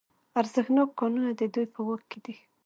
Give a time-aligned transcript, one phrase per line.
[0.39, 2.35] ارزښتناک کانونه د دوی په واک کې دي